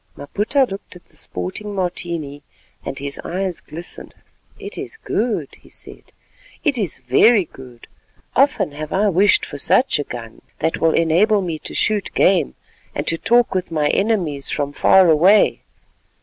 Maputa 0.17 0.65
looked 0.67 0.95
at 0.95 1.03
the 1.09 1.15
sporting 1.15 1.75
Martini, 1.75 2.41
and 2.83 2.97
his 2.97 3.21
eyes 3.23 3.59
glistened. 3.61 4.15
"It 4.57 4.75
is 4.75 4.97
good," 4.97 5.49
he 5.61 5.69
said; 5.69 6.11
"it 6.63 6.75
is 6.79 6.97
very 6.97 7.45
good. 7.45 7.87
Often 8.35 8.71
have 8.71 8.91
I 8.91 9.09
wished 9.09 9.45
for 9.45 9.59
such 9.59 9.99
a 9.99 10.03
gun 10.03 10.41
that 10.57 10.77
will 10.77 10.95
enable 10.95 11.43
me 11.43 11.59
to 11.59 11.75
shoot 11.75 12.11
game, 12.15 12.55
and 12.95 13.05
to 13.05 13.17
talk 13.19 13.53
with 13.53 13.69
my 13.69 13.89
enemies 13.89 14.49
from 14.49 14.71
far 14.71 15.07
away. 15.07 15.61